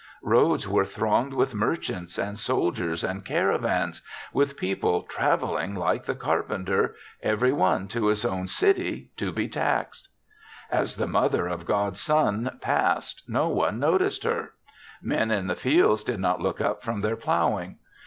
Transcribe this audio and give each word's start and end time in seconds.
Roads 0.23 0.67
were 0.67 0.83
thronged 0.83 1.31
with 1.35 1.53
merchants 1.53 2.17
and 2.17 2.39
soldiers 2.39 3.03
and 3.03 3.23
car 3.23 3.55
avans— 3.55 4.01
^with 4.33 4.57
people 4.57 5.03
traveling 5.03 5.75
like 5.75 6.05
the 6.05 6.15
carpenter, 6.15 6.95
every 7.21 7.51
one 7.51 7.87
to 7.89 8.07
his 8.07 8.25
own 8.25 8.47
city. 8.47 9.11
28 9.15 9.17
THE 9.17 9.17
SEVENTH 9.17 9.17
CHRISTMAS 9.17 9.17
to 9.17 9.31
be 9.35 9.47
taxed. 9.47 10.09
As 10.71 10.95
the 10.95 11.05
mother 11.05 11.45
of 11.45 11.67
God's 11.67 11.99
son 12.01 12.57
passed, 12.61 13.21
no 13.27 13.49
one 13.49 13.77
noticed 13.77 14.23
hen 14.23 14.49
Men 15.03 15.29
in 15.29 15.45
the 15.45 15.53
fields 15.55 16.03
did 16.03 16.19
not 16.19 16.41
look 16.41 16.59
up 16.59 16.81
from 16.81 17.01
their 17.01 17.15
ploughing. 17.15 17.77